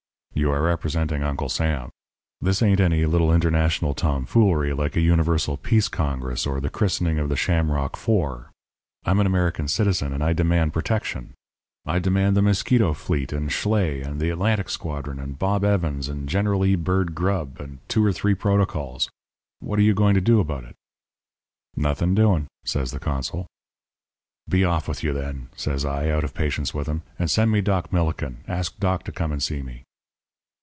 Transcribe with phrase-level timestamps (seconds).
[0.33, 1.91] You are representing Uncle Sam.
[2.39, 7.29] This ain't any little international tomfoolery, like a universal peace congress or the christening of
[7.29, 8.45] the Shamrock IV.
[9.05, 11.33] I'm an American citizen and I demand protection.
[11.85, 16.27] I demand the Mosquito fleet, and Schley, and the Atlantic squadron, and Bob Evans, and
[16.27, 16.75] General E.
[16.75, 19.09] Byrd Grubb, and two or three protocols.
[19.59, 20.75] What are you going to do about it?'
[21.75, 23.45] "'Nothing doing,' says the consul.
[24.49, 27.61] "'Be off with you, then,' says I, out of patience with him, 'and send me
[27.61, 28.37] Doc Millikin.
[28.47, 29.83] Ask Doc to come and see me.'